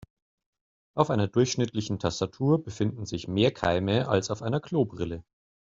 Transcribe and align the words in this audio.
Auf 0.95 1.11
einer 1.11 1.27
durchschnittlichen 1.27 1.99
Tastatur 1.99 2.63
befinden 2.63 3.05
sich 3.05 3.27
mehr 3.27 3.51
Keime 3.53 4.07
als 4.07 4.31
auf 4.31 4.41
einer 4.41 4.59
Klobrille. 4.59 5.23